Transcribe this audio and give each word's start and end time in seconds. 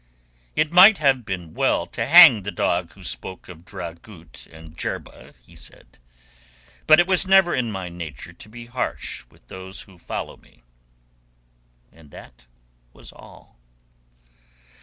"It 0.55 0.71
might 0.71 0.97
have 0.97 1.25
been 1.25 1.53
well 1.53 1.85
to 1.85 2.07
hang 2.07 2.41
the 2.41 2.49
dog 2.49 2.93
who 2.93 3.03
spoke 3.03 3.47
of 3.47 3.63
Dragut 3.63 4.47
and 4.49 4.75
Jerba," 4.75 5.35
he 5.45 5.55
said. 5.55 5.99
"But 6.87 6.99
it 6.99 7.05
was 7.05 7.27
never 7.27 7.53
in 7.53 7.71
my 7.71 7.87
nature 7.87 8.33
to 8.33 8.49
be 8.49 8.65
harsh 8.65 9.25
with 9.29 9.47
those 9.47 9.83
who 9.83 9.99
follow 9.99 10.37
me." 10.37 10.63
And 11.91 12.09
that 12.09 12.47
was 12.93 13.11
all. 13.11 13.59